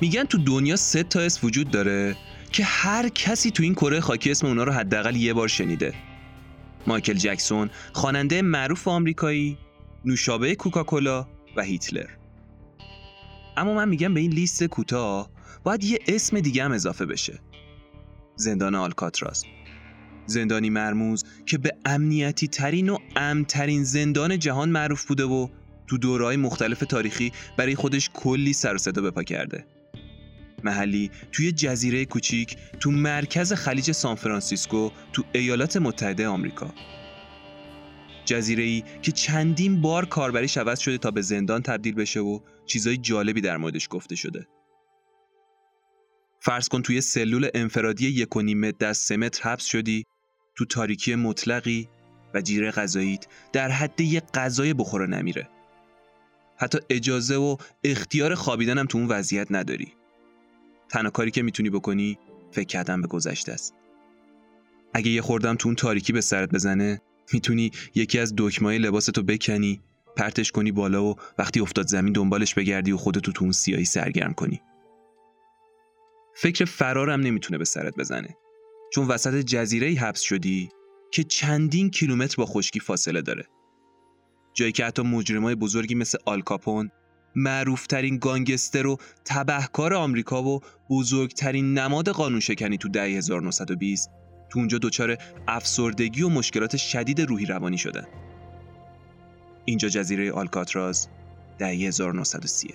[0.00, 2.16] میگن تو دنیا سه تا اسم وجود داره
[2.52, 5.94] که هر کسی تو این کره خاکی اسم اونا رو حداقل یه بار شنیده.
[6.86, 9.58] مایکل جکسون خواننده معروف آمریکایی
[10.04, 12.10] نوشابه کوکاکولا و هیتلر.
[13.56, 15.30] اما من میگم به این لیست کوتاه
[15.64, 17.40] باید یه اسم دیگه هم اضافه بشه.
[18.36, 19.44] زندان آلکاتراز.
[20.26, 25.48] زندانی مرموز که به امنیتی ترین و امترین زندان جهان معروف بوده و
[25.86, 29.75] تو دورهای مختلف تاریخی برای خودش کلی سر و صدا بپا کرده.
[30.64, 36.74] محلی توی جزیره کوچیک تو مرکز خلیج سانفرانسیسکو تو ایالات متحده آمریکا.
[38.24, 42.96] جزیره ای که چندین بار کاربریش عوض شده تا به زندان تبدیل بشه و چیزای
[42.96, 44.46] جالبی در موردش گفته شده.
[46.40, 50.06] فرض کن توی سلول انفرادی یک و متر در سه متر حبس شدی
[50.54, 51.88] تو تاریکی مطلقی
[52.34, 55.48] و جیره غذاییت در حد یه غذای بخور نمیره.
[56.56, 59.94] حتی اجازه و اختیار خوابیدن تو اون وضعیت نداری.
[60.88, 62.18] تنها کاری که می‌تونی بکنی
[62.50, 63.74] فکر کردن به گذشته است.
[64.94, 67.00] اگه یه خوردم تو اون تاریکی به سرت بزنه
[67.32, 69.82] می‌تونی یکی از دکمای لباستو بکنی
[70.16, 74.32] پرتش کنی بالا و وقتی افتاد زمین دنبالش بگردی و خودتو تو اون سیایی سرگرم
[74.32, 74.62] کنی.
[76.34, 78.36] فکر فرارم نمی‌تونه به سرت بزنه.
[78.92, 80.68] چون وسط جزیره حبس شدی
[81.12, 83.46] که چندین کیلومتر با خشکی فاصله داره.
[84.54, 86.90] جایی که حتی مجرمای بزرگی مثل آلکاپون
[87.36, 94.10] معروفترین گانگستر و تبهکار آمریکا و بزرگترین نماد قانون شکنی تو دهه 1920
[94.48, 95.16] تو اونجا دچار
[95.48, 98.06] افسردگی و مشکلات شدید روحی روانی شدن.
[99.64, 101.08] اینجا جزیره آلکاتراز
[101.58, 102.74] دهه 1930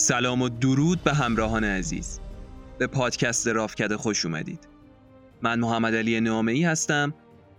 [0.00, 2.20] سلام و درود به همراهان عزیز.
[2.78, 4.68] به پادکست رافکده خوش اومدید.
[5.42, 7.14] من محمد علی نامه ای هستم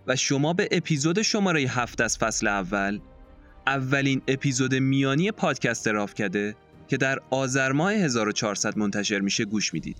[0.06, 3.00] و شما به اپیزود شماره هفت از فصل اول
[3.66, 6.56] اولین اپیزود میانی پادکست رافکده
[6.88, 9.96] که در آذر ماه 1400 منتشر میشه گوش می‌دید.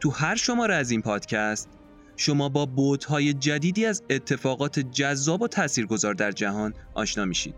[0.00, 1.68] تو هر شماره از این پادکست
[2.16, 7.54] شما با بوتهای جدیدی از اتفاقات جذاب و تاثیرگذار در جهان آشنا میشید.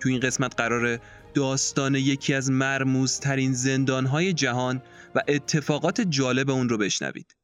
[0.00, 1.00] تو این قسمت قراره
[1.34, 4.82] داستان یکی از مرموزترین زندانهای جهان
[5.14, 7.36] و اتفاقات جالب اون رو بشنوید.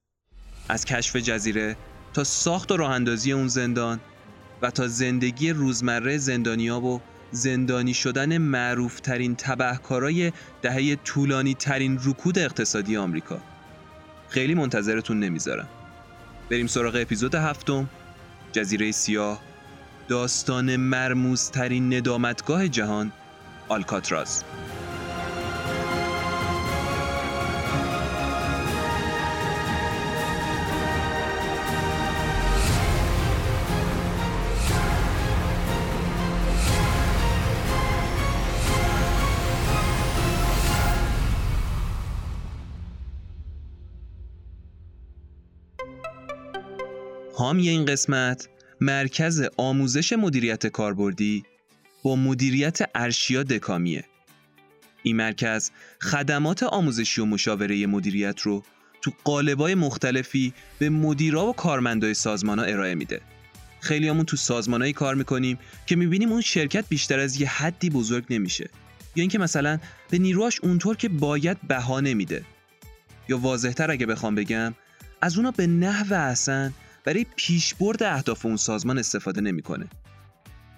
[0.69, 1.77] از کشف جزیره
[2.15, 4.01] تا ساخت و راه اون زندان
[4.63, 7.01] و تا زندگی روزمره زندانیا و
[7.31, 13.41] زندانی شدن معروفترین تبهکارای دهه طولانی ترین رکود اقتصادی آمریکا.
[14.29, 15.69] خیلی منتظرتون نمی‌ذارم.
[16.51, 17.89] بریم سراغ اپیزود هفتم
[18.53, 19.43] جزیره سیاه
[20.09, 23.13] داستان مرموزترین ندامتگاه جهان
[23.69, 24.45] آلکاتراز.
[47.37, 48.49] حامی این قسمت
[48.81, 51.45] مرکز آموزش مدیریت کاربردی
[52.05, 54.05] با مدیریت ارشیا دکامیه.
[55.03, 55.71] این مرکز
[56.01, 58.63] خدمات آموزشی و مشاوره مدیریت رو
[59.03, 63.21] تو قالبای مختلفی به مدیرا و کارمندای سازمان ها ارائه میده.
[63.81, 68.25] خیلی همون تو سازمانهایی کار می‌کنیم که می‌بینیم اون شرکت بیشتر از یه حدی بزرگ
[68.31, 68.71] نمیشه.
[69.17, 69.79] یا اینکه مثلا
[70.11, 72.45] به نیروهاش اونطور که باید بها نمیده.
[73.29, 74.75] یا واضحتر اگه بخوام بگم
[75.21, 76.75] از اونا به نحو احسن
[77.05, 79.87] برای پیشبرد اهداف اون سازمان استفاده نمی‌کنه.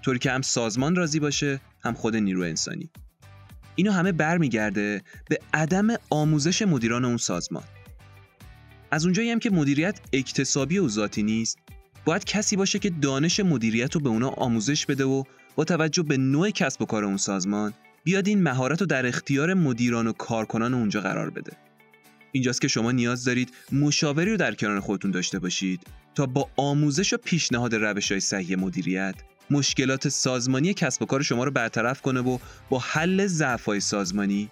[0.07, 2.91] طوری که هم سازمان راضی باشه هم خود نیرو انسانی.
[3.75, 7.65] اینو همه برمیگرده به عدم آموزش مدیران اون سازمان.
[8.91, 11.59] از اونجایی هم که مدیریت اکتسابی و ذاتی نیست
[12.05, 15.23] باید کسی باشه که دانش مدیریت رو به اونا آموزش بده و
[15.57, 17.75] با توجه به نوع کسب و کار اون سازمان
[18.05, 21.53] بیاد این مهارت رو در اختیار مدیران و کارکنان اونجا قرار بده.
[22.33, 25.81] اینجاست که شما نیاز دارید مشاوری رو در کنار خودتون داشته باشید
[26.15, 29.15] تا با آموزش و پیشنهاد روش های صحیح مدیریت
[29.51, 32.39] مشکلات سازمانی کسب و کار شما رو برطرف کنه و
[32.71, 34.51] با حل ضعف‌های سازمانی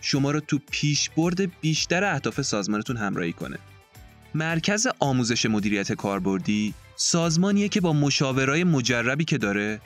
[0.00, 3.58] شما رو تو پیشبرد بیشتر اهداف سازمانتون همراهی کنه.
[4.34, 9.80] مرکز آموزش مدیریت کاربردی سازمانیه که با مشاورای مجربی که داره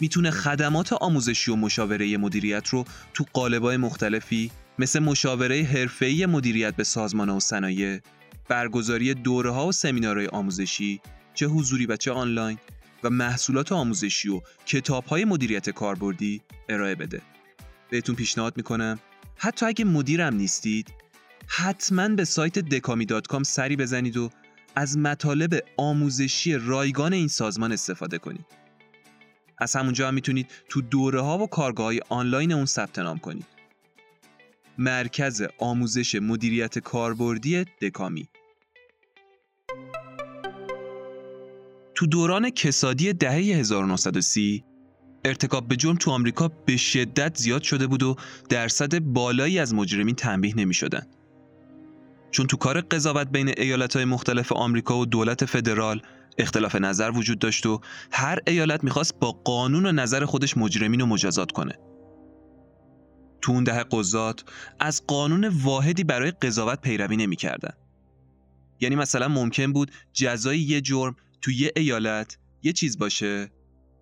[0.00, 2.84] می‌تونه خدمات آموزشی و مشاوره مدیریت رو
[3.14, 8.00] تو قالبای مختلفی مثل مشاوره حرفه‌ای مدیریت به سازمان و صنایع،
[8.48, 11.00] برگزاری دوره ها و سمینارهای آموزشی
[11.34, 12.58] چه حضوری و چه آنلاین
[13.04, 17.22] و محصولات آموزشی و کتاب های مدیریت کاربردی ارائه بده.
[17.90, 18.98] بهتون پیشنهاد می‌کنم
[19.36, 20.94] حتی اگه مدیرم نیستید
[21.46, 23.06] حتما به سایت دکامی
[23.42, 24.30] سری بزنید و
[24.74, 28.46] از مطالب آموزشی رایگان این سازمان استفاده کنید.
[29.58, 33.46] از همونجا هم می‌تونید تو دوره ها و کارگاه های آنلاین اون ثبت نام کنید.
[34.78, 38.28] مرکز آموزش مدیریت کاربردی دکامی
[42.00, 44.64] تو دوران کسادی دهه 1930
[45.24, 48.16] ارتکاب به جرم تو آمریکا به شدت زیاد شده بود و
[48.48, 51.06] درصد بالایی از مجرمین تنبیه نمی شدن.
[52.30, 56.02] چون تو کار قضاوت بین ایالتهای مختلف آمریکا و دولت فدرال
[56.38, 57.80] اختلاف نظر وجود داشت و
[58.12, 61.78] هر ایالت می‌خواست با قانون و نظر خودش مجرمین رو مجازات کنه.
[63.42, 64.44] تو اون دهه قضات
[64.78, 67.72] از قانون واحدی برای قضاوت پیروی نمی‌کردن.
[68.80, 73.50] یعنی مثلا ممکن بود جزای یه جرم تو یه ایالت یه چیز باشه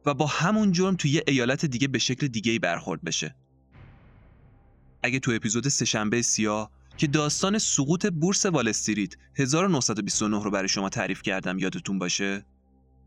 [0.06, 3.36] و با همون جرم تو یه ایالت دیگه به شکل دیگه برخورد بشه.
[5.02, 10.88] اگه تو اپیزود سهشنبه سیاه که داستان سقوط بورس وال استریت 1929 رو برای شما
[10.88, 12.44] تعریف کردم یادتون باشه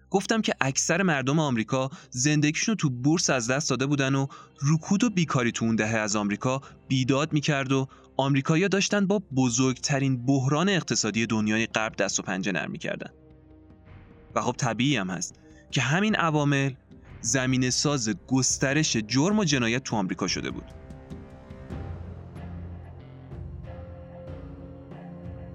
[0.10, 4.28] گفتم که اکثر مردم آمریکا زندگیشون تو بورس از دست داده بودن و
[4.62, 7.88] رکود و بیکاری تو اون دهه از آمریکا بیداد می‌کرد و
[8.18, 13.10] آمریکایی‌ها داشتن با بزرگترین بحران اقتصادی دنیای غرب دست و پنجه نرم می‌کردن
[14.36, 15.39] و خب طبیعی هم هست
[15.72, 16.72] که همین عوامل
[17.22, 20.66] زمین ساز گسترش جرم و جنایت تو آمریکا شده بود.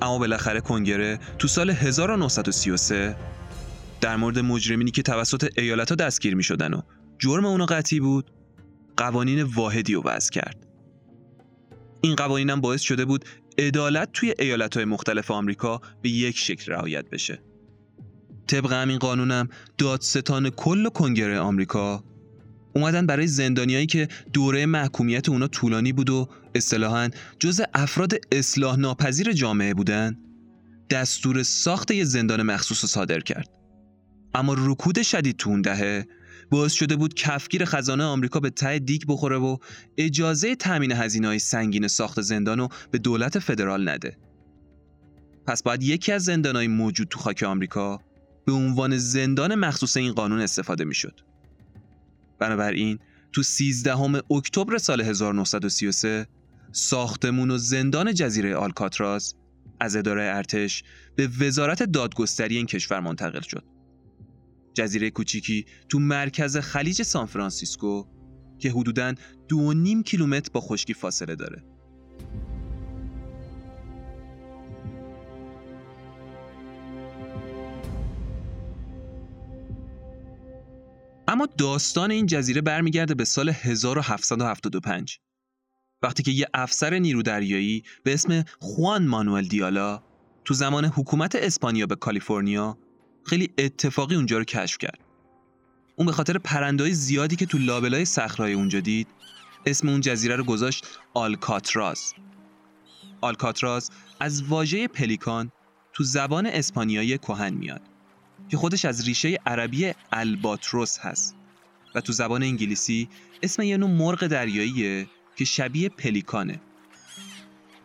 [0.03, 3.17] اما بالاخره کنگره تو سال 1933
[4.01, 6.81] در مورد مجرمینی که توسط ایالت ها دستگیر می شدن و
[7.19, 8.31] جرم اونو قطعی بود
[8.97, 10.67] قوانین واحدی رو وضع کرد.
[12.01, 13.25] این قوانین هم باعث شده بود
[13.59, 17.43] عدالت توی ایالت های مختلف آمریکا به یک شکل رعایت بشه.
[18.47, 19.49] طبق همین قانونم
[19.79, 22.05] دادستان کل کنگره آمریکا
[22.75, 29.33] اومدن برای زندانیایی که دوره محکومیت اونا طولانی بود و اصطلاحا جز افراد اصلاح ناپذیر
[29.33, 30.17] جامعه بودن
[30.91, 33.49] دستور ساخت یه زندان مخصوص رو صادر کرد.
[34.35, 36.07] اما رکود شدید تو اون دهه
[36.51, 39.57] باعث شده بود کفگیر خزانه آمریکا به ته دیگ بخوره و
[39.99, 44.17] اجازه تامین هزینه های سنگین ساخت زندان رو به دولت فدرال نده.
[45.47, 48.01] پس باید یکی از زندانهای موجود تو خاک آمریکا
[48.47, 51.21] به عنوان زندان مخصوص این قانون استفاده می‌شد.
[52.39, 52.99] بنابراین
[53.33, 56.27] تو 13 اکتبر سال 1933
[56.73, 59.35] ساختمون و زندان جزیره آلکاتراز
[59.81, 60.85] از اداره ارتش
[61.17, 63.65] به وزارت دادگستری این کشور منتقل شد.
[64.75, 68.05] جزیره کوچیکی تو مرکز خلیج سان فرانسیسکو
[68.59, 69.15] که حدوداً
[69.49, 71.65] دو نیم کیلومتر با خشکی فاصله داره.
[81.29, 85.19] اما داستان این جزیره برمیگرده به سال 1775
[86.03, 90.03] وقتی که یه افسر نیرو دریایی به اسم خوان مانوئل دیالا
[90.45, 92.79] تو زمان حکومت اسپانیا به کالیفرنیا
[93.25, 94.99] خیلی اتفاقی اونجا رو کشف کرد.
[95.97, 99.09] اون به خاطر پرندهای زیادی که تو لابلای صخره‌های اونجا دید
[99.67, 102.15] اسم اون جزیره رو گذاشت آلکاتراز.
[103.21, 103.91] آلکاتراز
[104.21, 105.53] از واژه پلیکان
[105.93, 107.96] تو زبان اسپانیایی کهن میاد
[108.49, 111.37] که خودش از ریشه عربی الباتروس هست
[111.95, 113.09] و تو زبان انگلیسی
[113.43, 116.61] اسم یه نوع مرغ دریاییه که شبیه پلیکانه.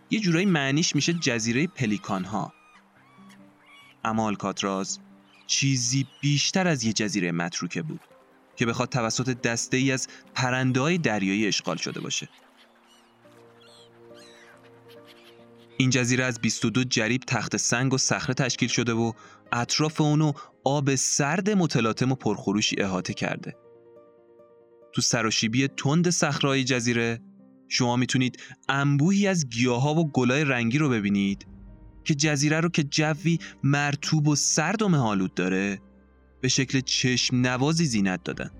[0.09, 2.53] یه جورایی معنیش میشه جزیره پلیکان ها
[4.03, 4.99] اما الکاتراز
[5.47, 8.01] چیزی بیشتر از یه جزیره متروکه بود
[8.55, 12.29] که بخواد توسط دسته ای از پرنده های دریایی اشغال شده باشه.
[15.77, 19.13] این جزیره از 22 جریب تخت سنگ و صخره تشکیل شده و
[19.51, 20.31] اطراف اونو
[20.63, 23.55] آب سرد متلاطم و پرخروشی احاطه کرده.
[24.93, 27.19] تو سراشیبی تند صخره‌های جزیره
[27.69, 28.39] شما می‌تونید
[28.69, 31.47] انبوهی از گیاها و گلای رنگی رو ببینید
[32.03, 35.81] که جزیره رو که جوی مرتوب و سرد و مهالود داره
[36.41, 38.51] به شکل چشم نوازی زینت دادن.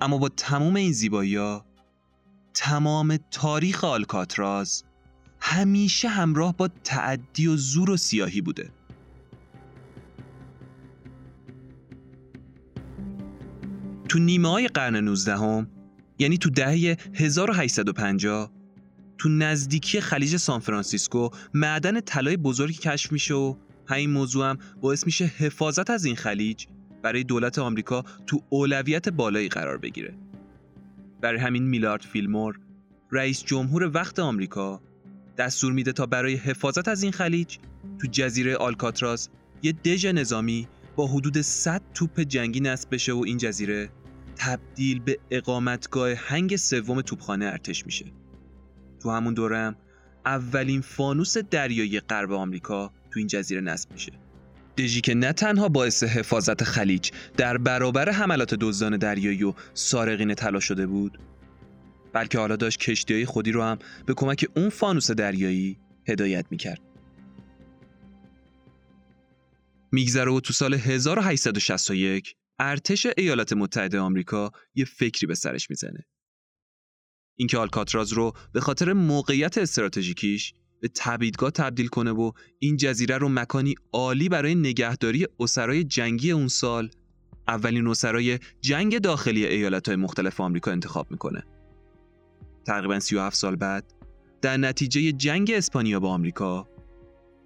[0.00, 1.66] اما با تمام این زیبایی ها
[2.54, 4.84] تمام تاریخ آلکاتراز
[5.40, 8.70] همیشه همراه با تعدی و زور و سیاهی بوده
[14.10, 15.66] تو نیمه های قرن 19 هم،
[16.18, 18.52] یعنی تو دهه 1850
[19.18, 23.54] تو نزدیکی خلیج سان فرانسیسکو معدن طلای بزرگی کشف میشه و
[23.86, 26.66] همین موضوع هم باعث میشه حفاظت از این خلیج
[27.02, 30.14] برای دولت آمریکا تو اولویت بالایی قرار بگیره.
[31.20, 32.60] برای همین میلارد فیلمور
[33.10, 34.80] رئیس جمهور وقت آمریکا
[35.38, 37.58] دستور میده تا برای حفاظت از این خلیج
[38.00, 39.28] تو جزیره آلکاتراز
[39.62, 43.90] یه دژ نظامی با حدود 100 توپ جنگی نصب بشه و این جزیره
[44.40, 48.04] تبدیل به اقامتگاه هنگ سوم توپخانه ارتش میشه.
[49.02, 49.76] تو همون دوره هم
[50.26, 54.12] اولین فانوس دریایی غرب آمریکا تو این جزیره نصب میشه.
[54.78, 60.60] دژی که نه تنها باعث حفاظت خلیج در برابر حملات دزدان دریایی و سارقین طلا
[60.60, 61.18] شده بود
[62.12, 65.78] بلکه حالا داشت کشتیهای خودی رو هم به کمک اون فانوس دریایی
[66.08, 66.80] هدایت می‌کرد.
[69.92, 76.06] میگذره و تو سال 1861 ارتش ایالات متحده آمریکا یه فکری به سرش می‌زنه.
[77.38, 83.28] اینکه آلکاتراز رو به خاطر موقعیت استراتژیکیش به تبیدگاه تبدیل کنه و این جزیره رو
[83.28, 86.90] مکانی عالی برای نگهداری اسرای جنگی اون سال
[87.48, 91.44] اولین اسرای جنگ داخلی ایالتهای مختلف آمریکا انتخاب می‌کنه.
[92.66, 93.94] تقریبا 37 سال بعد
[94.42, 96.68] در نتیجه جنگ اسپانیا با آمریکا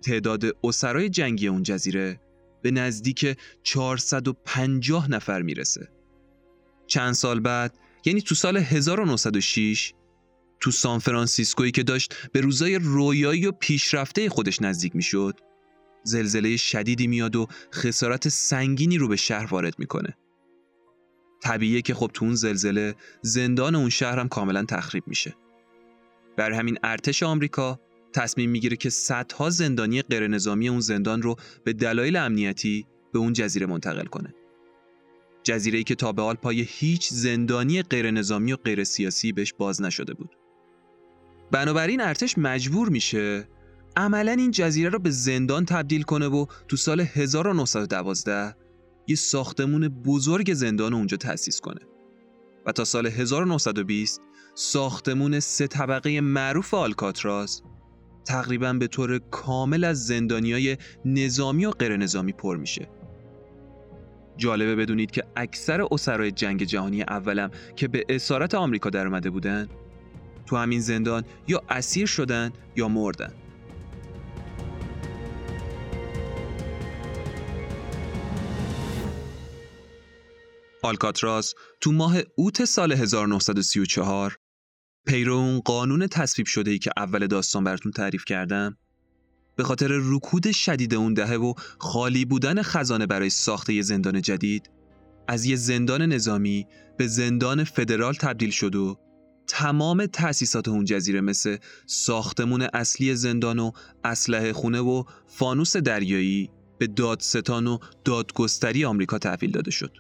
[0.02, 2.20] تعداد اسرای جنگی اون جزیره
[2.64, 5.88] به نزدیک 450 نفر می‌رسه.
[6.86, 9.94] چند سال بعد یعنی تو سال 1906
[10.60, 15.40] تو سان فرانسیسکویی که داشت به روزای رویایی و پیشرفته خودش نزدیک می‌شد
[16.04, 20.16] زلزله شدیدی میاد و خسارت سنگینی رو به شهر وارد می‌کنه.
[21.42, 25.34] طبیعیه که خب تو اون زلزله زندان اون شهر هم کاملا تخریب میشه.
[26.36, 27.80] بر همین ارتش آمریکا
[28.14, 33.32] تصمیم می‌گیره که صدها زندانی غیر نظامی اون زندان رو به دلایل امنیتی به اون
[33.32, 34.34] جزیره منتقل کنه.
[35.42, 39.54] جزیره ای که تا به حال پای هیچ زندانی غیر نظامی و غیر سیاسی بهش
[39.58, 40.36] باز نشده بود.
[41.50, 43.48] بنابراین ارتش مجبور میشه
[43.96, 48.56] عملا این جزیره رو به زندان تبدیل کنه و تو سال 1912
[49.06, 51.80] یه ساختمون بزرگ زندان اونجا تأسیس کنه
[52.66, 54.20] و تا سال 1920
[54.54, 57.62] ساختمون سه طبقه معروف آلکاتراز
[58.24, 62.88] تقریبا به طور کامل از زندانیای نظامی و غیر نظامی پر میشه.
[64.36, 69.68] جالبه بدونید که اکثر اسرای جنگ جهانی اولم که به اسارت آمریکا در اومده بودن
[70.46, 73.32] تو همین زندان یا اسیر شدن یا مردن.
[80.82, 84.36] آلکاتراز تو ماه اوت سال 1934
[85.06, 88.76] پیرو اون قانون تصویب شده ای که اول داستان براتون تعریف کردم؟
[89.56, 94.70] به خاطر رکود شدید اون دهه و خالی بودن خزانه برای ساخت یه زندان جدید
[95.28, 96.66] از یه زندان نظامی
[96.98, 98.98] به زندان فدرال تبدیل شد و
[99.46, 101.56] تمام تأسیسات اون جزیره مثل
[101.86, 103.70] ساختمون اصلی زندان و
[104.04, 109.92] اسلحه خونه و فانوس دریایی به دادستان و دادگستری آمریکا تحویل داده شد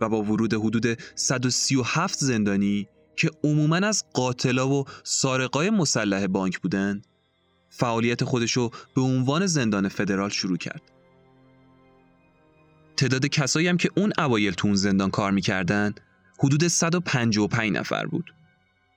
[0.00, 7.06] و با ورود حدود 137 زندانی که عموما از قاتلا و سارقای مسلح بانک بودند
[7.70, 10.82] فعالیت خودشو به عنوان زندان فدرال شروع کرد.
[12.96, 15.94] تعداد کسایی هم که اون اوایل تو اون زندان کار می‌کردن
[16.38, 18.34] حدود 155 نفر بود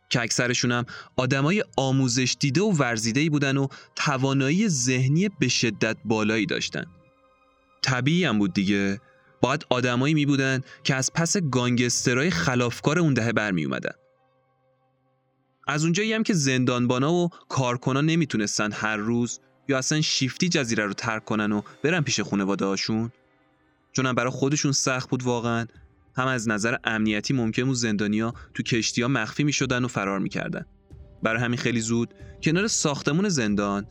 [0.10, 6.46] که اکثرشون هم آدمای آموزش دیده و ورزیده بودن و توانایی ذهنی به شدت بالایی
[6.46, 6.86] داشتن.
[7.82, 9.02] طبیعی هم بود دیگه
[9.42, 13.94] باید آدمایی می بودن که از پس گانگسترهای خلافکار اون دهه برمی اومدن.
[15.68, 20.94] از اونجایی هم که زندانبانا و کارکنان نمی‌تونستن هر روز یا اصلا شیفتی جزیره رو
[20.94, 23.12] ترک کنن و برن پیش خانواده هاشون
[23.92, 25.68] چون برای خودشون سخت بود واقعا.
[26.16, 30.20] هم از نظر امنیتی ممکن بود زندانیا تو کشتی ها مخفی می شدن و فرار
[30.20, 30.66] می‌کردن.
[31.24, 33.88] برای همین خیلی زود کنار ساختمون زندان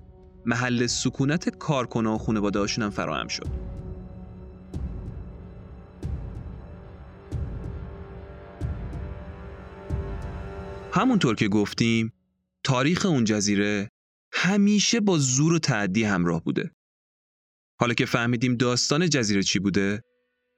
[0.46, 3.75] محل سکونت کارکنان و خانواده هاشون هم فراهم شد.
[10.96, 12.12] همونطور که گفتیم
[12.64, 13.90] تاریخ اون جزیره
[14.32, 16.70] همیشه با زور و تعدی همراه بوده.
[17.80, 20.02] حالا که فهمیدیم داستان جزیره چی بوده،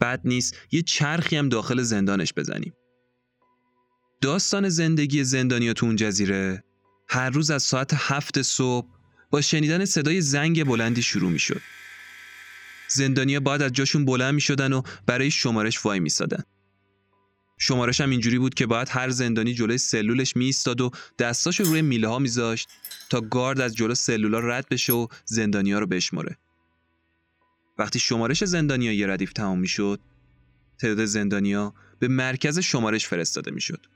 [0.00, 2.72] بد نیست یه چرخی هم داخل زندانش بزنیم.
[4.20, 6.64] داستان زندگی زندانیا تو اون جزیره
[7.08, 8.88] هر روز از ساعت هفت صبح
[9.30, 11.60] با شنیدن صدای زنگ بلندی شروع می شد.
[12.88, 16.42] زندانیا باید از جاشون بلند می شدن و برای شمارش وای می سادن.
[17.58, 22.08] شمارش هم اینجوری بود که باید هر زندانی جلوی سلولش میستاد و دستاشو روی میله
[22.08, 22.68] ها میذاشت
[23.10, 26.38] تا گارد از جلو سلولا رد بشه و زندانیا رو بشماره.
[27.78, 30.00] وقتی شمارش زندانیا یه ردیف تمام می‌شد،
[30.78, 33.86] تعداد زندانیا به مرکز شمارش فرستاده می‌شد.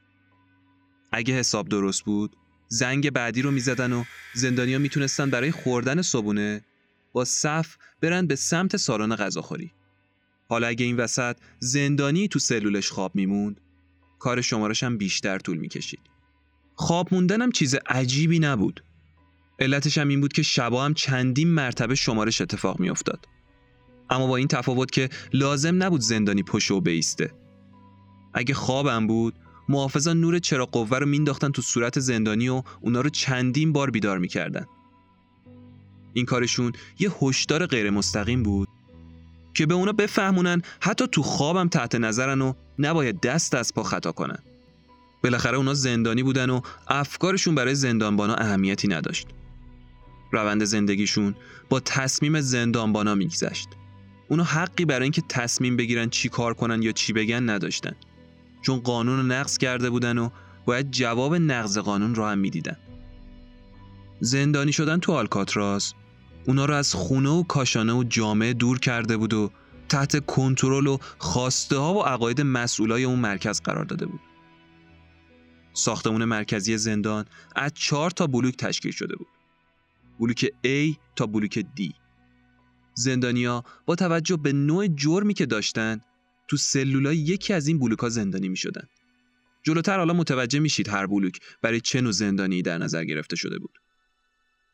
[1.13, 2.37] اگه حساب درست بود،
[2.69, 4.05] زنگ بعدی رو می‌زدن و
[4.35, 6.65] زندانیا می‌تونستن برای خوردن صبونه
[7.13, 9.73] با صف برن به سمت سالن غذاخوری.
[10.53, 13.61] حالا اگه این وسط زندانی تو سلولش خواب میموند
[14.19, 16.01] کار شمارش هم بیشتر طول می‌کشید.
[16.75, 18.85] خواب موندنم چیز عجیبی نبود.
[19.59, 23.27] علتش هم این بود که شبا هم چندین مرتبه شمارش اتفاق میافتاد.
[24.11, 27.31] اما با این تفاوت که لازم نبود زندانی پشو بیسته.
[28.35, 29.35] اگه خوابم بود
[29.69, 34.19] محافظا نور چرا قوه رو مینداختن تو صورت زندانی و اونا رو چندین بار بیدار
[34.19, 34.67] می‌کردن.
[36.13, 38.69] این کارشون یه هشدار غیر مستقیم بود
[39.55, 44.13] که به اونا بفهمونن حتی تو خوابم تحت نظرن و نباید دست از پا خطا
[44.13, 44.39] کنن.
[45.25, 49.29] بالاخره اونا زندانی بودن و افکارشون برای زندانبانا اهمیتی نداشت.
[50.33, 51.35] روند زندگیشون
[51.69, 53.69] با تصمیم زندانبانا میگذشت.
[54.29, 57.93] اونا حقی برای اینکه تصمیم بگیرن چی کار کنن یا چی بگن نداشتن.
[58.63, 60.31] چون قانون رو نقض کرده بودن و
[60.65, 62.77] باید جواب نقض قانون رو هم می‌دیدن.
[64.21, 65.95] زندانی شدن تو آلکاتراس
[66.47, 69.51] اونا رو از خونه و کاشانه و جامعه دور کرده بود و
[69.89, 74.21] تحت کنترل و خواسته ها و عقاید مسئولای اون مرکز قرار داده بود.
[75.73, 77.25] ساختمون مرکزی زندان
[77.57, 79.27] از چهار تا بلوک تشکیل شده بود.
[80.21, 81.93] بلوک A تا بلوک D.
[82.95, 86.01] زندانیا با توجه به نوع جرمی که داشتن
[86.49, 88.89] تو سلولای یکی از این بلوک‌ها زندانی می شدن.
[89.63, 93.82] جلوتر حالا متوجه میشید هر بلوک برای چه نوع زندانی در نظر گرفته شده بود.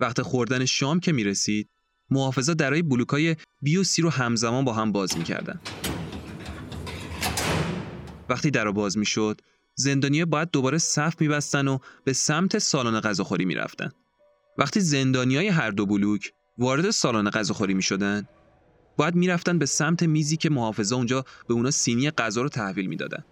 [0.01, 1.71] وقت خوردن شام که می رسید
[2.11, 5.61] محافظا درای بلوکای بی و سی رو همزمان با هم باز می‌کردن.
[8.29, 9.41] وقتی در باز می‌شد
[9.75, 13.91] زندانیه باید دوباره صف میبستن و به سمت سالن غذاخوری می‌رفتن.
[14.59, 18.29] وقتی زندانیای هر دو بلوک وارد سالن غذاخوری می‌شدن
[18.97, 23.25] باید می‌رفتن به سمت میزی که محافظا اونجا به اونا سینی غذا رو تحویل می‌دادن.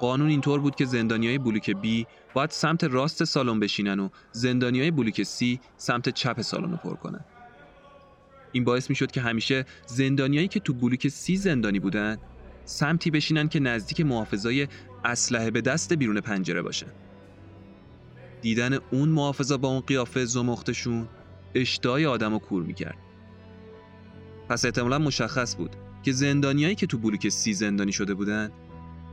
[0.00, 5.22] قانون اینطور بود که زندانیای بلوک B باید سمت راست سالن بشینن و زندانیای بلوک
[5.22, 7.24] C سمت چپ سالن رو پر کنن.
[8.52, 12.18] این باعث می‌شد که همیشه زندانیایی که تو بلوک سی زندانی بودن
[12.64, 14.68] سمتی بشینن که نزدیک محافظای
[15.04, 16.86] اسلحه به دست بیرون پنجره باشه
[18.42, 21.08] دیدن اون محافظا با اون قیافه زمختشون
[21.54, 22.98] اشتهای آدم رو کور می‌کرد
[24.48, 28.50] پس احتمالا مشخص بود که زندانیایی که تو بلوک سی زندانی شده بودن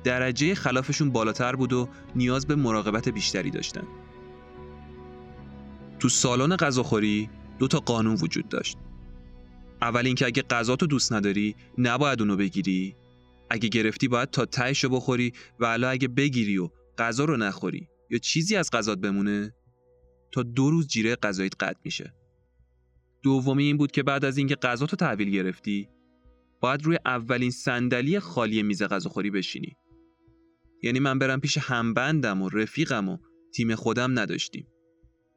[0.04, 3.88] درجه خلافشون بالاتر بود و نیاز به مراقبت بیشتری داشتن.
[6.00, 7.30] تو سالن غذاخوری
[7.60, 8.78] دو تا قانون وجود داشت.
[9.82, 12.96] اول اینکه اگه غذا تو دوست نداری نباید اونو بگیری.
[13.50, 17.88] اگه گرفتی باید تا تهش رو بخوری و الا اگه بگیری و غذا رو نخوری
[18.10, 19.54] یا چیزی از غذات بمونه
[20.32, 22.14] تا دو روز جیره غذاییت قطع میشه.
[23.24, 25.90] دومی این بود که بعد از اینکه غذا تو تحویل گرفتی
[26.62, 29.78] باید روی اولین صندلی خالی میز غذاخوری بشینی.
[30.82, 33.18] یعنی من برم پیش همبندم و رفیقم و
[33.54, 34.68] تیم خودم نداشتیم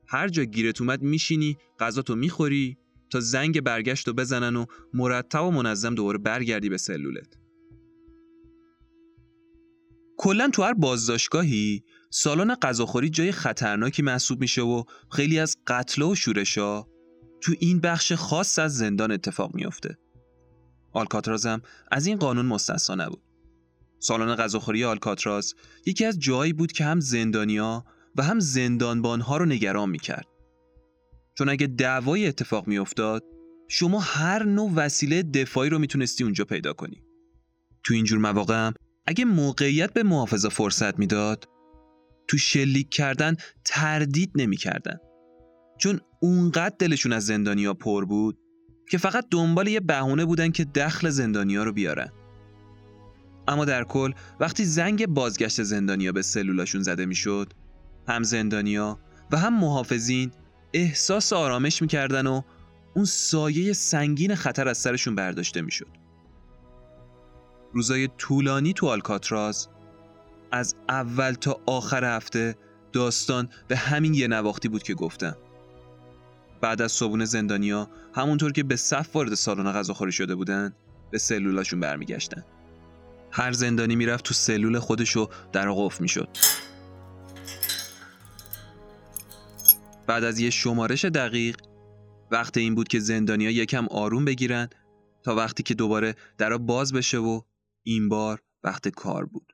[0.08, 2.76] هر جا گیرت اومد میشینی غذا تو می‌خوری
[3.10, 7.36] تا زنگ برگشت و بزنن و مرتب و منظم دوباره برگردی به سلولت
[10.22, 16.14] کلا تو هر بازداشتگاهی سالن غذاخوری جای خطرناکی محسوب میشه و خیلی از قتل و
[16.14, 16.84] شورشا
[17.40, 19.98] تو این بخش خاص از زندان اتفاق میافته.
[20.92, 23.22] آلکاترازم از این قانون مستثنا نبود.
[24.00, 25.54] سالن غذاخوری آلکاتراز
[25.86, 27.84] یکی از جایی بود که هم زندانیا
[28.16, 30.26] و هم زندانبانها رو نگران می‌کرد.
[31.38, 33.24] چون اگه دعوای اتفاق میافتاد
[33.68, 37.02] شما هر نوع وسیله دفاعی رو می‌تونستی اونجا پیدا کنی.
[37.84, 38.70] تو اینجور مواقع
[39.06, 41.48] اگه موقعیت به محافظه فرصت می‌داد
[42.28, 44.96] تو شلیک کردن تردید نمی‌کردن
[45.78, 48.38] چون اونقدر دلشون از زندانیا پر بود
[48.90, 52.12] که فقط دنبال یه بهونه بودن که دخل زندانیا رو بیارن
[53.50, 57.52] اما در کل وقتی زنگ بازگشت زندانیا به سلولاشون زده می‌شد
[58.08, 58.98] هم زندانیا
[59.30, 60.30] و هم محافظین
[60.72, 62.42] احساس آرامش می‌کردن و
[62.94, 65.88] اون سایه سنگین خطر از سرشون برداشته می‌شد.
[67.72, 69.68] روزای طولانی تو آلکاتراز
[70.52, 72.56] از اول تا آخر هفته
[72.92, 75.36] داستان به همین یه نواختی بود که گفتم.
[76.60, 80.72] بعد از صبون زندانیا همونطور که به صف وارد سالن غذاخوری شده بودن
[81.10, 82.44] به سلولاشون برمیگشتن.
[83.32, 86.28] هر زندانی می‌رفت تو سلول خودشو در قفل می‌شد.
[90.06, 91.56] بعد از یه شمارش دقیق
[92.30, 94.68] وقت این بود که زندانیا یکم آروم بگیرن
[95.22, 97.40] تا وقتی که دوباره درا باز بشه و
[97.82, 99.52] این بار وقت کار بود.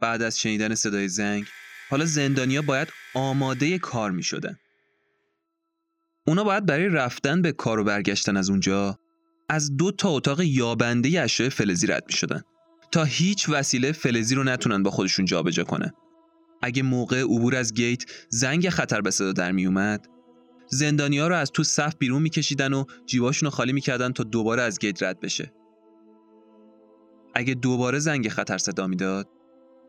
[0.00, 1.46] بعد از شنیدن صدای زنگ
[1.90, 4.56] حالا زندانیا باید آماده کار می شدن.
[6.26, 8.98] اونا باید برای رفتن به کار و برگشتن از اونجا
[9.52, 12.42] از دو تا اتاق یابنده اشیاء فلزی رد می شدن
[12.92, 15.90] تا هیچ وسیله فلزی رو نتونن با خودشون جابجا کنن.
[16.62, 20.06] اگه موقع عبور از گیت زنگ خطر به صدا در می اومد
[20.68, 24.78] زندانیا رو از تو صف بیرون میکشیدن و جیباشون رو خالی می‌کردن تا دوباره از
[24.78, 25.52] گیت رد بشه.
[27.34, 29.28] اگه دوباره زنگ خطر صدا می‌داد،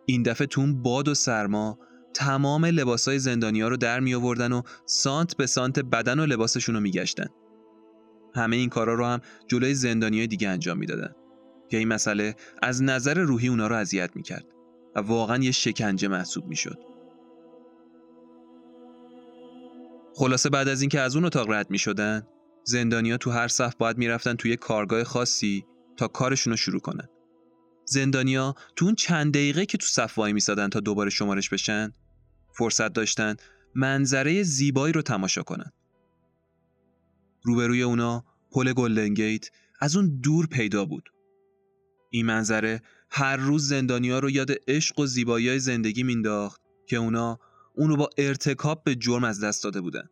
[0.05, 1.79] این دفعه تو باد و سرما
[2.13, 6.81] تمام لباسای زندانیا رو در می آوردن و سانت به سانت بدن و لباسشون رو
[6.81, 7.27] میگشتن.
[8.35, 11.15] همه این کارا رو هم جلوی زندانیای دیگه انجام می‌دادن.
[11.69, 14.45] که این مسئله از نظر روحی اونا رو اذیت می‌کرد
[14.95, 16.77] و واقعا یه شکنجه محسوب می‌شد.
[20.15, 22.27] خلاصه بعد از اینکه از اون اتاق رد می‌شدن
[22.63, 25.65] زندانیا تو هر صف باید می‌رفتن توی کارگاه خاصی
[25.97, 27.07] تا کارشون رو شروع کنن.
[27.85, 31.91] زندانیا تو اون چند دقیقه که تو صف وای میسادن تا دوباره شمارش بشن
[32.57, 33.35] فرصت داشتن
[33.75, 35.71] منظره زیبایی رو تماشا کنن.
[37.43, 39.49] روبروی اونا پل گلدن گیت
[39.79, 41.09] از اون دور پیدا بود.
[42.09, 47.39] این منظره هر روز زندانیا رو یاد عشق و زیبایی زندگی مینداخت که اونا
[47.75, 50.09] اونو با ارتکاب به جرم از دست داده بودن.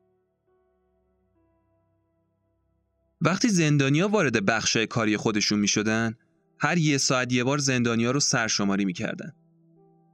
[3.22, 6.18] وقتی زندانیا وارد بخش کاری خودشون می شدن،
[6.60, 9.34] هر یه ساعت یه بار زندانیا رو سرشماری می کردن.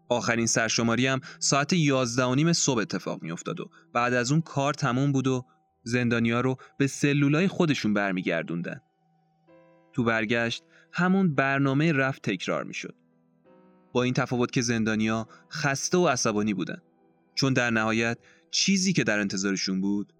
[0.10, 4.42] آخرین سرشماری هم ساعت یازده و نیم صبح اتفاق می افتاد و بعد از اون
[4.42, 5.46] کار تموم بود و
[5.86, 8.82] زندانیا رو به سلولای خودشون برمیگردوندن.
[9.94, 12.96] تو برگشت همون برنامه رفت تکرار می شد.
[13.94, 16.82] با این تفاوت که زندانیا خسته و عصبانی بودن.
[17.36, 18.18] چون در نهایت
[18.52, 20.14] چیزی که در انتظارشون بود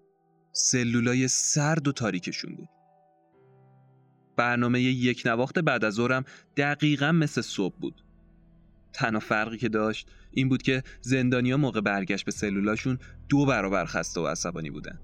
[0.52, 2.68] سلولای سرد و تاریکشون بود.
[4.36, 6.24] برنامه یک نواخت بعد از ظهرم
[6.56, 8.04] دقیقا مثل صبح بود.
[8.92, 12.98] تنها فرقی که داشت این بود که زندانیا موقع برگشت به سلولاشون
[13.28, 14.98] دو برابر خسته و عصبانی بودن.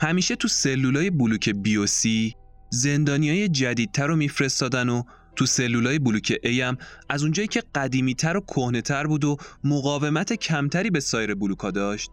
[0.00, 2.34] همیشه تو سلولای بلوک بیوسی
[2.70, 5.02] زندانیای جدیدتر رو میفرستادن و
[5.36, 6.76] تو سلولای بلوک ای هم
[7.08, 12.10] از اونجایی که قدیمیتر و کهنهتر بود و مقاومت کمتری به سایر بلوکا داشت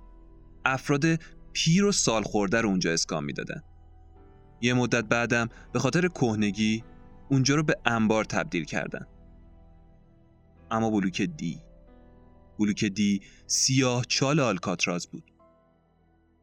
[0.66, 1.06] افراد
[1.54, 3.64] پیر و سال خورده رو اونجا اسکان می‌دادن.
[4.62, 6.84] یه مدت بعدم به خاطر کهنگی
[7.30, 9.08] اونجا رو به انبار تبدیل کردن.
[10.72, 11.60] اما بلوک دی
[12.60, 15.24] بلوک دی سیاه چال آلکاتراز بود.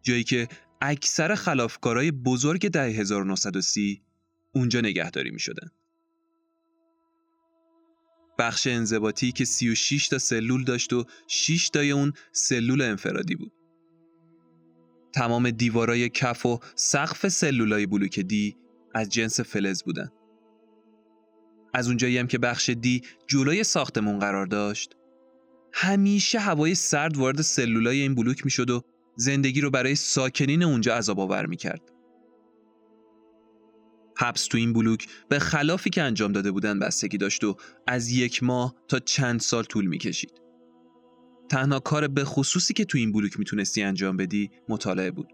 [0.03, 0.48] جایی که
[0.81, 4.03] اکثر خلافکارای بزرگ ده 1930
[4.55, 5.69] اونجا نگهداری می شدن.
[8.38, 13.53] بخش انضباطی که 36 تا سلول داشت و 6 تای اون سلول انفرادی بود.
[15.14, 18.57] تمام دیوارای کف و سقف سلولای بلوک دی
[18.95, 20.11] از جنس فلز بودن.
[21.75, 24.97] از اونجایی هم که بخش دی جلوی ساختمون قرار داشت
[25.73, 28.83] همیشه هوای سرد وارد سلولای این بلوک می‌شد و
[29.16, 31.92] زندگی رو برای ساکنین اونجا عذاب آور می‌کرد.
[34.18, 38.42] حبس تو این بلوک به خلافی که انجام داده بودن بستگی داشت و از یک
[38.42, 40.42] ماه تا چند سال طول می‌کشید.
[41.49, 45.29] تنها کار به خصوصی که تو این بلوک می‌تونستی انجام بدی مطالعه بود.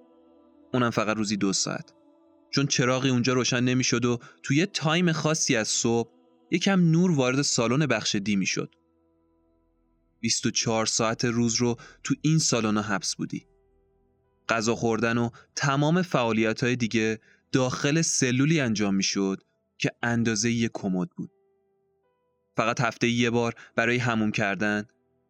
[0.75, 1.93] اونم فقط روزی دو ساعت.
[2.51, 6.11] چون چراغی اونجا روشن نمی‌شد و توی تایم خاصی از صبح
[6.51, 8.75] یکم نور وارد سالن بخش دی می‌شد.
[10.21, 13.47] 24 ساعت روز رو تو این سالن حبس بودی.
[14.49, 17.21] غذا خوردن و تمام فعالیت های دیگه
[17.53, 19.43] داخل سلولی انجام می‌شد
[19.79, 21.31] که اندازه یه کمد بود.
[22.57, 24.85] فقط هفته یه بار برای هموم کردن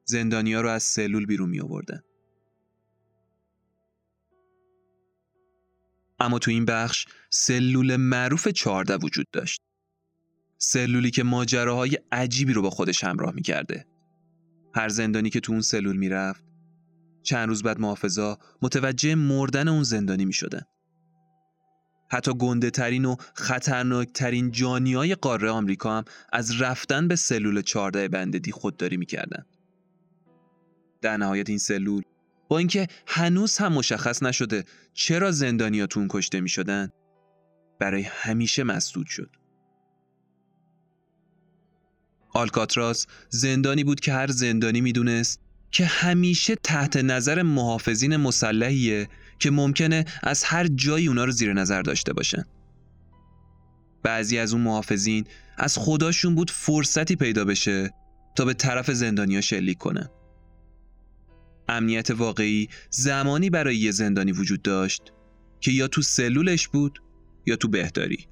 [0.05, 2.01] زندانیا رو از سلول بیرون می آوردن.
[6.19, 9.61] اما تو این بخش سلول معروف چهارده وجود داشت.
[10.59, 13.87] سلولی که ماجراهای عجیبی رو با خودش همراه می کرده.
[14.75, 16.45] هر زندانی که تو اون سلول می‌رفت
[17.27, 20.63] چند روز بعد محافظا متوجه مردن اون زندانی می شدن.
[22.11, 27.63] حتی گنده ترین و خطرناک ترین جانی های قاره آمریکا هم از رفتن به سلول
[27.63, 29.47] 14 بنددی خودداری می‌کردن.
[31.03, 32.03] در نهایت این سلول
[32.49, 36.91] با اینکه هنوز هم مشخص نشده چرا زندانیا تو اون کشته می شدن
[37.81, 39.31] برای همیشه مسدود شد.
[42.35, 45.46] آلکاتراس زندانی بود که هر زندانی می‌دونست
[45.77, 49.09] که همیشه تحت نظر محافظین مسلحیه
[49.39, 52.45] که ممکنه از هر جایی اونا رو زیر نظر داشته باشن.
[54.03, 55.25] بعضی از اون محافظین
[55.57, 57.91] از خداشون بود فرصتی پیدا بشه
[58.37, 60.09] تا به طرف زندانیا شلیک کنن.
[61.69, 65.03] امنیت واقعی زمانی برای یه زندانی وجود داشت
[65.61, 67.03] که یا تو سلولش بود
[67.47, 68.27] یا تو بهداری.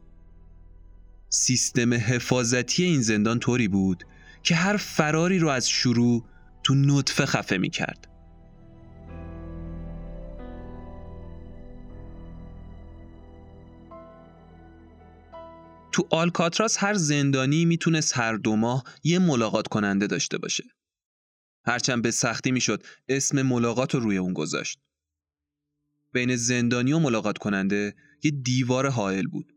[1.29, 4.05] سیستم حفاظتی این زندان طوری بود
[4.43, 6.25] که هر فراری رو از شروع
[6.65, 8.09] تو نطفه خفه می کرد.
[15.93, 20.65] تو آلکاتراس هر زندانی می‌تونست هر دو ماه یه ملاقات کننده داشته باشه.
[21.67, 24.79] هرچند به سختی می‌شد اسم ملاقات رو روی اون گذاشت.
[26.13, 29.53] بین زندانی و ملاقات کننده یه دیوار حائل بود.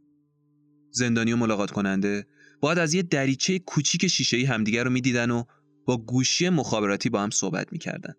[0.92, 2.28] زندانی و ملاقات کننده
[2.62, 5.44] باید از یه دریچه کوچیک شیشه‌ای همدیگر رو می‌دیدن و
[5.88, 8.14] با گوشی مخابراتی با هم صحبت می‌کردن.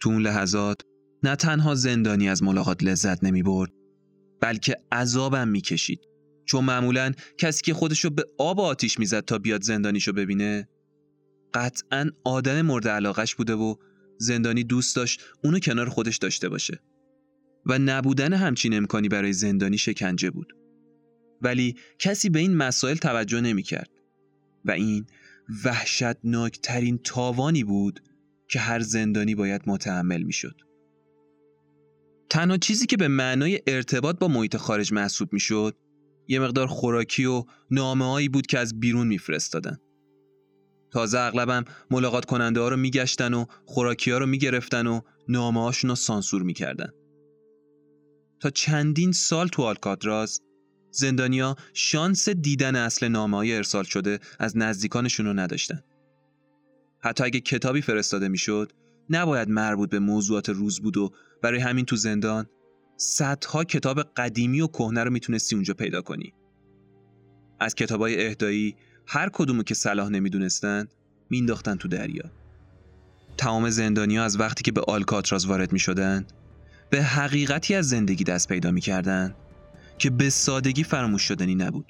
[0.00, 0.80] تو اون لحظات
[1.22, 3.72] نه تنها زندانی از ملاقات لذت نمی برد
[4.40, 6.00] بلکه عذابم می‌کشید.
[6.44, 10.68] چون معمولا کسی که خودشو به آب و آتیش می‌زد تا بیاد زندانیشو ببینه
[11.54, 13.74] قطعا آدم مورد علاقش بوده و
[14.18, 16.80] زندانی دوست داشت اونو کنار خودش داشته باشه.
[17.66, 20.52] و نبودن همچین امکانی برای زندانی شکنجه بود.
[21.42, 23.90] ولی کسی به این مسائل توجه نمی کرد
[24.64, 25.06] و این
[25.64, 28.00] وحشتناکترین تاوانی بود
[28.48, 30.54] که هر زندانی باید متحمل می شد.
[32.30, 35.76] تنها چیزی که به معنای ارتباط با محیط خارج محسوب می شد
[36.28, 39.78] یه مقدار خوراکی و نامه بود که از بیرون میفرستادن.
[40.90, 45.90] تازه اغلبم ملاقات کننده ها رو میگشتن و خوراکی ها رو می‌گرفتن و نامه هاشون
[45.90, 46.88] رو سانسور می‌کردن.
[48.40, 50.40] تا چندین سال تو آلکاتراز
[50.90, 55.82] زندانیا شانس دیدن اصل نامه های ارسال شده از نزدیکانشون رو نداشتن.
[57.00, 58.72] حتی اگه کتابی فرستاده می‌شد
[59.10, 62.46] نباید مربوط به موضوعات روز بود و برای همین تو زندان
[62.96, 66.34] صدها کتاب قدیمی و کهنه رو می‌تونستی اونجا پیدا کنی.
[67.60, 70.88] از کتابای اهدایی هر کدومو که صلاح نمی‌دونستن
[71.30, 72.30] مینداختن تو دریا.
[73.36, 76.26] تمام زندانیا از وقتی که به آلکاتراز وارد می‌شدن
[76.90, 79.34] به حقیقتی از زندگی دست پیدا می‌کردن
[79.98, 81.86] که به سادگی فراموش شدنی نبود.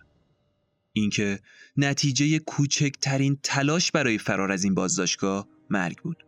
[0.93, 1.41] اینکه
[1.77, 6.25] نتیجه کوچکترین تلاش برای فرار از این بازداشتگاه مرگ بود.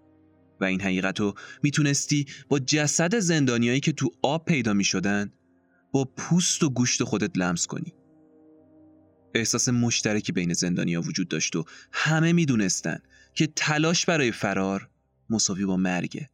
[0.61, 5.33] و این حقیقت رو می‌تونستی با جسد زندانیایی که تو آب پیدا می‌شدن
[5.93, 7.95] با پوست و گوشت خودت لمس کنی
[9.35, 12.99] احساس مشترکی بین زندانیا وجود داشت و همه می‌دونستن
[13.35, 14.91] که تلاش برای فرار
[15.31, 16.31] مساوی با مرگه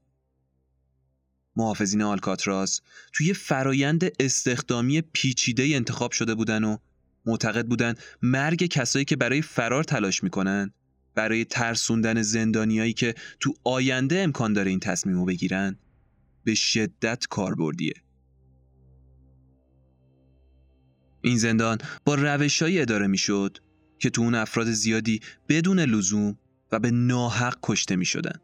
[1.56, 2.80] محافظین آلکاتراس
[3.12, 6.76] توی فرایند استخدامی پیچیده انتخاب شده بودن و
[7.26, 10.72] معتقد بودن مرگ کسایی که برای فرار تلاش می‌کنن
[11.14, 15.78] برای ترسوندن زندانیایی که تو آینده امکان داره این تصمیمو بگیرن
[16.44, 17.94] به شدت کاربردیه
[21.20, 23.58] این زندان با روشهایی اداره می‌شد
[23.98, 26.38] که تو اون افراد زیادی بدون لزوم
[26.72, 28.40] و به ناحق کشته می شدن.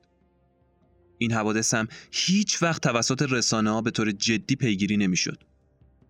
[1.22, 5.42] این حوادث هم هیچ وقت توسط رسانه ها به طور جدی پیگیری نمی‌شد.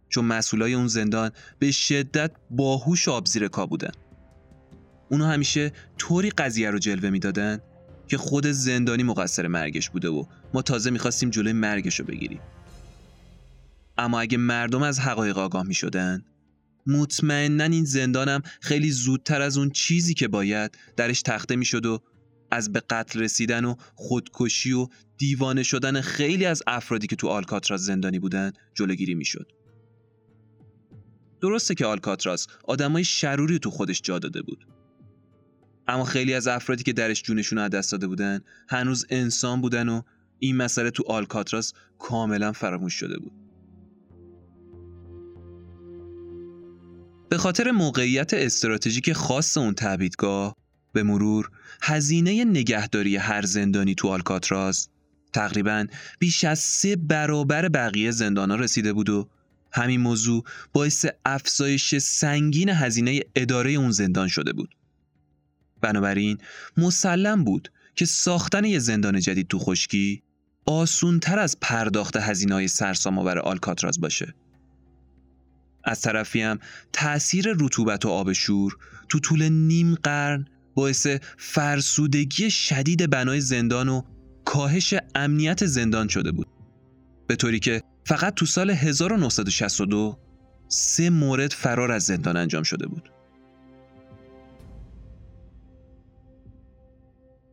[0.09, 3.93] چون مسئولای اون زندان به شدت باهوش و آبزیر کا بودن.
[5.11, 7.61] اونا همیشه طوری قضیه رو جلوه می‌دادن
[8.09, 12.41] که خود زندانی مقصر مرگش بوده و ما تازه می‌خواستیم جلوی مرگش رو بگیریم
[13.99, 16.25] اما اگه مردم از حقایق آگاه می شدن
[16.87, 22.03] مطمئنا این زندانم خیلی زودتر از اون چیزی که باید درش تخته می شد و
[22.53, 27.85] از به قتل رسیدن و خودکشی و دیوانه شدن خیلی از افرادی که تو آلکاتراز
[27.85, 29.53] زندانی بودن جلوگیری می شد.
[31.41, 34.67] درسته که آلکاتراز آدمای شروری تو خودش جا داده بود
[35.89, 40.03] اما خیلی از افرادی که درش جونشون رو دست داده بودن هنوز انسان بودن و
[40.39, 43.33] این مسئله تو آلکاتراس کاملا فراموش شده بود
[47.29, 50.62] به خاطر موقعیت استراتژیک خاص اون تبعیدگاه
[50.93, 51.51] به مرور
[51.83, 54.89] هزینه نگهداری هر زندانی تو آلکاتراس
[55.33, 55.87] تقریبا
[56.19, 59.29] بیش از سه برابر بقیه زندانا رسیده بود و
[59.73, 64.77] همین موضوع باعث افزایش سنگین هزینه اداره اون زندان شده بود.
[65.81, 66.39] بنابراین
[66.77, 70.23] مسلم بود که ساختن یه زندان جدید تو خشکی
[70.67, 74.35] آسون تر از پرداخت هزینه های سرسام آور آلکاتراز باشه.
[75.85, 76.59] از طرفی هم
[76.93, 78.77] تأثیر رطوبت و آب شور
[79.09, 81.07] تو طول نیم قرن باعث
[81.39, 84.03] فرسودگی شدید بنای زندان و
[84.45, 86.47] کاهش امنیت زندان شده بود.
[87.27, 90.19] به طوری که فقط تو سال 1962
[90.69, 93.13] سه مورد فرار از زندان انجام شده بود.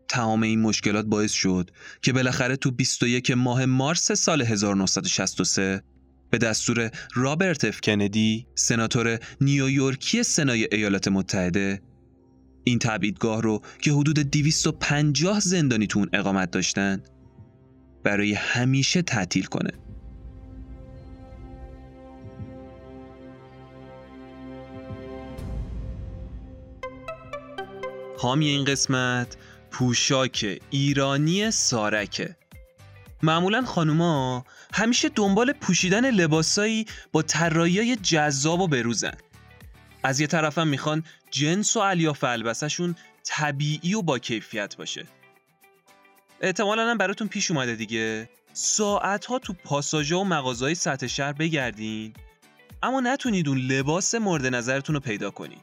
[0.09, 5.81] تمام این مشکلات باعث شد که بالاخره تو 21 ماه مارس سال 1963
[6.29, 11.81] به دستور رابرت اف کندی سناتور نیویورکی سنای ایالات متحده
[12.63, 17.03] این تبعیدگاه رو که حدود 250 زندانی تو اون اقامت داشتن
[18.03, 19.71] برای همیشه تعطیل کنه.
[28.17, 29.37] حامی این قسمت
[29.71, 32.35] پوشاک ایرانی سارکه.
[33.23, 39.17] معمولا خانوما همیشه دنبال پوشیدن لباسایی با طراحیای جذاب و بروزن.
[40.03, 45.05] از یه طرفم می‌خوان جنس و الیاف البسشون طبیعی و با کیفیت باشه.
[46.41, 48.29] احتمالا هم براتون پیش اومده دیگه.
[48.53, 52.13] ساعت ها تو پاساژها و مغازهای سطح شهر بگردین
[52.83, 55.61] اما نتونید اون لباس مورد نظرتون رو پیدا کنید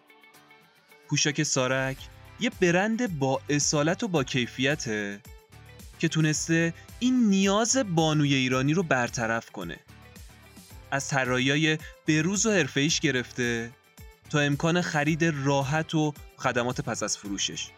[1.08, 1.96] پوشاک سارک
[2.40, 5.20] یه برند با اصالت و با کیفیته
[5.98, 9.76] که تونسته این نیاز بانوی ایرانی رو برطرف کنه.
[10.90, 13.70] از طراحیای بروز و حرفه‌ایش گرفته
[14.30, 17.68] تا امکان خرید راحت و خدمات پس از فروشش.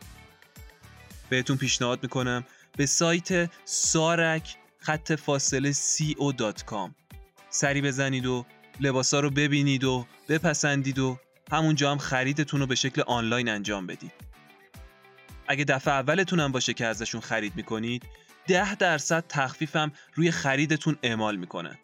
[1.28, 2.44] بهتون پیشنهاد می‌کنم
[2.76, 6.90] به سایت سارک خط فاصله co.com
[7.50, 8.46] سری بزنید و
[8.80, 11.18] لباسا رو ببینید و بپسندید و
[11.52, 14.12] همونجا هم خریدتون رو به شکل آنلاین انجام بدید.
[15.48, 18.02] اگه دفعه اولتون هم باشه که ازشون خرید می‌کنید
[18.46, 21.78] ده درصد تخفیفم روی خریدتون اعمال می‌کنن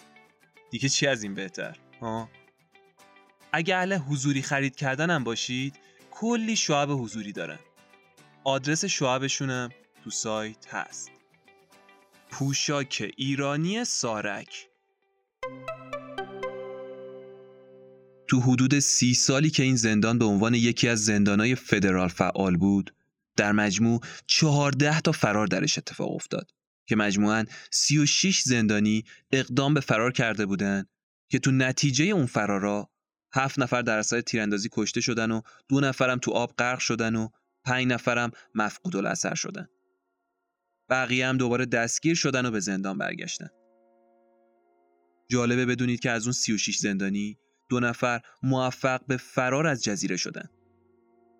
[0.70, 2.28] دیگه چی از این بهتر؟ ها؟
[3.56, 5.74] اگه اهل حضوری خرید کردنم باشید
[6.10, 7.58] کلی شعب حضوری دارن.
[8.44, 9.70] آدرس شعبشونم
[10.04, 11.10] تو سایت هست.
[12.30, 14.68] پوشاک ایرانی سارک.
[18.28, 22.94] تو حدود سی سالی که این زندان به عنوان یکی از زندانهای فدرال فعال بود
[23.36, 26.50] در مجموع چهارده تا فرار درش اتفاق افتاد
[26.86, 30.88] که مجموعاً 36 زندانی اقدام به فرار کرده بودند
[31.28, 32.93] که تو نتیجه اون فرارا
[33.34, 37.28] هفت نفر در اثر تیراندازی کشته شدن و دو نفرم تو آب غرق شدن و
[37.64, 39.68] پنج نفرم مفقود الاثر شدن.
[40.90, 43.48] بقیه هم دوباره دستگیر شدن و به زندان برگشتن.
[45.30, 50.48] جالبه بدونید که از اون 36 زندانی دو نفر موفق به فرار از جزیره شدن.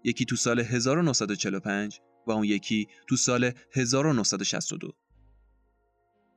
[0.05, 4.93] یکی تو سال 1945 و اون یکی تو سال 1962.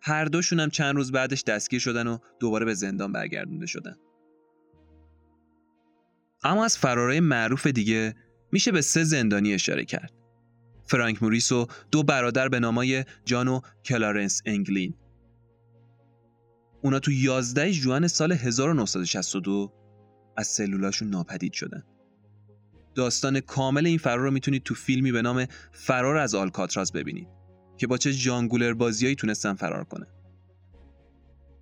[0.01, 3.95] هر دوشون هم چند روز بعدش دستگیر شدن و دوباره به زندان برگردونده شدن.
[6.43, 8.15] اما از فرارای معروف دیگه
[8.51, 10.13] میشه به سه زندانی اشاره کرد.
[10.83, 14.93] فرانک موریس و دو برادر به نامای جان و کلارنس انگلین.
[16.81, 19.73] اونا تو 11 جون سال 1962
[20.37, 21.83] از سلولاشون ناپدید شدن.
[22.95, 27.27] داستان کامل این فرار رو می‌تونید تو فیلمی به نام فرار از آلکاتراز ببینید
[27.77, 30.07] که با چه جانگولر بازیایی تونستن فرار کنه.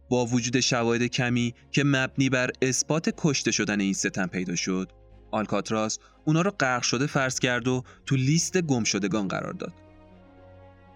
[0.10, 4.92] با وجود شواهد کمی که مبنی بر اثبات کشته شدن این ستم پیدا شد.
[5.32, 9.74] آلکاتراس اونا رو غرق شده فرض کرد و تو لیست گم شدگان قرار داد.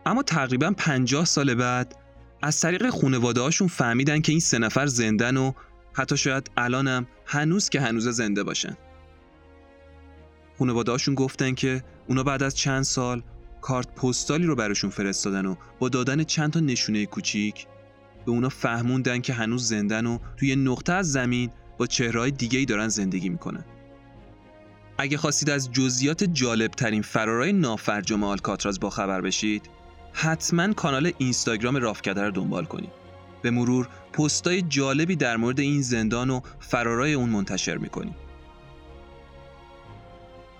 [0.05, 1.95] اما تقریبا 50 سال بعد
[2.41, 5.51] از طریق خونواده هاشون فهمیدن که این سه نفر زندن و
[5.93, 8.77] حتی شاید الانم هنوز که هنوز زنده باشن.
[10.57, 13.23] خونواده هاشون گفتن که اونا بعد از چند سال
[13.61, 17.67] کارت پستالی رو براشون فرستادن و با دادن چند تا نشونه کوچیک
[18.29, 22.65] به اونا فهموندن که هنوز زندن و توی نقطه از زمین با چهرهای دیگه ای
[22.65, 23.65] دارن زندگی می‌کنن.
[24.97, 29.69] اگه خواستید از جزئیات جالب ترین فرارای نافرجام آلکاتراز با خبر بشید،
[30.13, 32.89] حتما کانال اینستاگرام رافکده رو دنبال کنید.
[33.41, 38.15] به مرور پستای جالبی در مورد این زندان و فرارای اون منتشر می‌کنیم.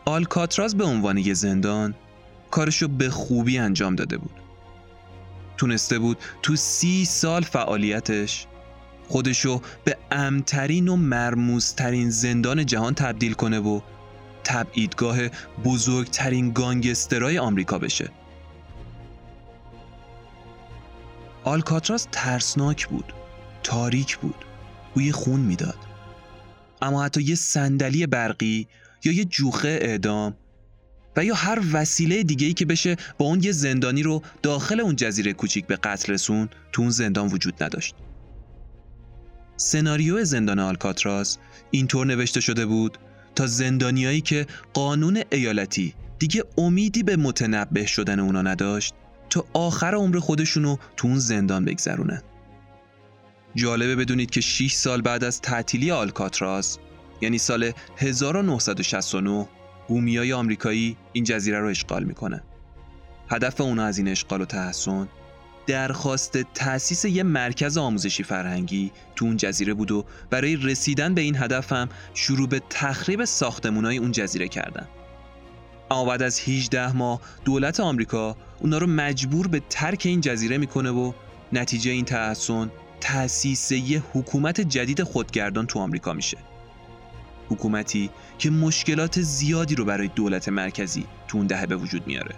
[0.05, 1.95] آلکاتراز به عنوان یه زندان
[2.51, 4.38] کارشو به خوبی انجام داده بود.
[5.59, 8.47] تونسته بود تو سی سال فعالیتش
[9.07, 13.81] خودشو به امترین و مرموزترین زندان جهان تبدیل کنه و
[14.43, 15.17] تبعیدگاه
[15.65, 18.09] بزرگترین گانگسترای آمریکا بشه.
[21.43, 23.13] آلکاتراس ترسناک بود
[23.63, 24.45] تاریک بود
[24.93, 25.77] بوی خون می‌داد.
[26.81, 28.67] اما حتی یه صندلی برقی
[29.03, 30.35] یا یه جوخه اعدام
[31.19, 34.95] و یا هر وسیله دیگه ای که بشه با اون یه زندانی رو داخل اون
[34.95, 37.95] جزیره کوچیک به قتل رسون تو اون زندان وجود نداشت.
[39.57, 41.37] سناریو زندان آلکاتراز
[41.71, 42.97] اینطور نوشته شده بود
[43.35, 48.93] تا زندانیایی که قانون ایالتی دیگه امیدی به متنبه شدن اونا نداشت
[49.29, 52.21] تا آخر عمر خودشونو تو اون زندان بگذرونن.
[53.55, 56.77] جالبه بدونید که 6 سال بعد از تعطیلی آلکاتراز
[57.21, 59.47] یعنی سال 1969
[59.89, 62.43] بومیای آمریکایی این جزیره رو اشغال می‌کنه.
[63.29, 65.07] هدف اونا از این اشغال و تحسن
[65.67, 71.35] درخواست تأسیس یه مرکز آموزشی فرهنگی تو اون جزیره بود و برای رسیدن به این
[71.35, 74.87] هدف هم شروع به تخریب ساختمونای اون جزیره کردن.
[75.91, 80.89] اما بعد از 18 ماه دولت آمریکا اونا رو مجبور به ترک این جزیره می‌کنه
[80.89, 81.13] و
[81.53, 86.37] نتیجه این تحسن تأسیس یه حکومت جدید خودگردان تو آمریکا میشه.
[87.49, 92.35] حکومتی که مشکلات زیادی رو برای دولت مرکزی تو اون دهه به وجود میاره.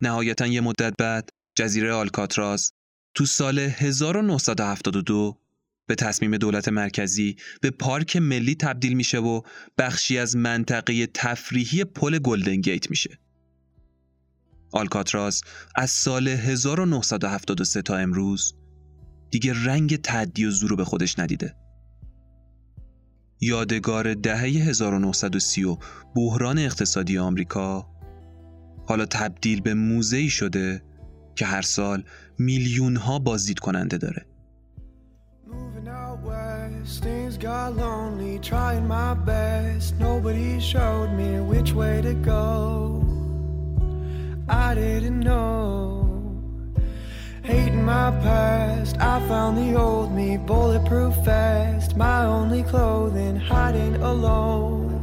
[0.00, 2.72] نهایتا یه مدت بعد جزیره آلکاتراز
[3.14, 5.38] تو سال 1972
[5.86, 9.40] به تصمیم دولت مرکزی به پارک ملی تبدیل میشه و
[9.78, 13.18] بخشی از منطقه تفریحی پل گلدن گیت میشه.
[14.72, 15.42] آلکاتراز
[15.76, 18.54] از سال 1973 تا امروز
[19.30, 21.61] دیگه رنگ تعدی و زورو به خودش ندیده.
[23.44, 25.76] یادگار دهه 1930 و
[26.14, 27.86] بحران اقتصادی آمریکا
[28.86, 30.82] حالا تبدیل به موزه‌ای شده
[31.34, 32.04] که هر سال
[32.38, 34.26] میلیون ها بازدید کننده داره.
[44.48, 46.01] I didn't know.
[47.42, 51.96] Hating my past, I found the old me bulletproof vest.
[51.96, 55.00] My only clothing, hiding alone.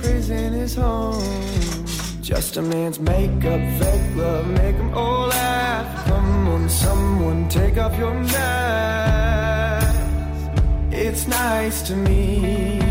[0.00, 1.84] Prison is home.
[2.22, 6.06] Just a man's makeup, fake love, make them all laugh.
[6.06, 9.94] Come on, someone, take off your mask.
[10.90, 12.85] It's nice to me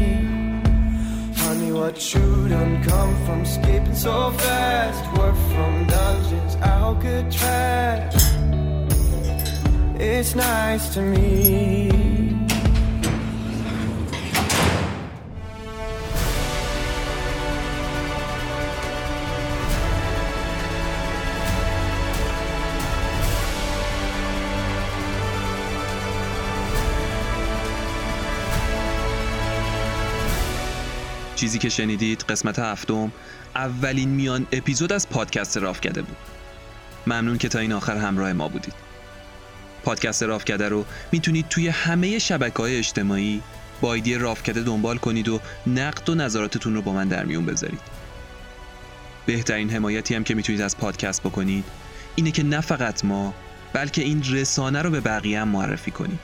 [1.75, 5.17] what you done come from skipping so fast.
[5.17, 8.15] Work from dungeons, Alcatraz
[9.99, 12.04] It's nice to me
[31.35, 33.11] چیزی که شنیدید قسمت هفتم
[33.55, 36.17] اولین میان اپیزود از پادکست راف کرده بود.
[37.07, 38.73] ممنون که تا این آخر همراه ما بودید.
[39.83, 43.41] پادکست راف کرده رو می‌تونید توی همه شبکه های اجتماعی
[43.81, 47.45] با ایدی راف کرده دنبال کنید و نقد و نظراتتون رو با من در میون
[47.45, 47.81] بذارید.
[49.25, 51.65] بهترین حمایتی هم که می‌تونید از پادکست بکنید
[52.15, 53.33] اینه که نه فقط ما
[53.73, 56.19] بلکه این رسانه رو به بقیه هم معرفی کنید.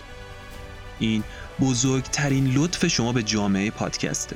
[0.99, 1.23] این
[1.59, 4.35] بزرگترین لطف شما به جامعه پادکسته.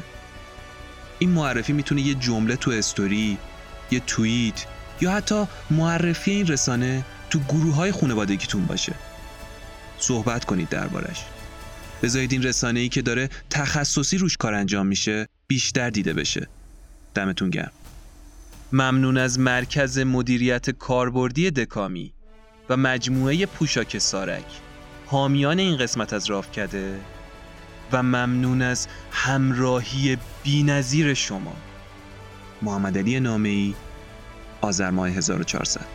[1.19, 3.37] این معرفی می‌تونه یه جمله تو استوری
[3.91, 4.65] یه توییت
[5.01, 8.93] یا حتی معرفی این رسانه تو گروه های خانوادگیتون باشه.
[9.97, 11.25] صحبت کنید دربارش.
[12.03, 16.47] بذارید این رسانه ای که داره تخصصی روش کار انجام میشه بیشتر دیده بشه.
[17.15, 17.71] دمتون گرم.
[18.71, 22.13] ممنون از مرکز مدیریت کاربردی دکامی
[22.69, 24.45] و مجموعه پوشاک سارک.
[25.05, 26.99] حامیان این قسمت از راف کرده
[27.95, 31.53] و ممنون از همراهی بینظیر شما.
[32.61, 33.73] محمد علی نامه
[34.61, 35.94] آذر ماه 1400